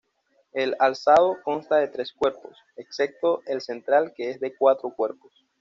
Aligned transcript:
El 0.53 0.75
alzado 0.79 1.37
consta 1.43 1.75
de 1.77 1.87
tres 1.89 2.11
cuerpos, 2.11 2.57
excepto 2.75 3.41
el 3.45 3.61
central 3.61 4.15
que 4.17 4.31
es 4.31 4.39
de 4.39 4.55
cuatro 4.57 4.89
cuerpos. 4.95 5.31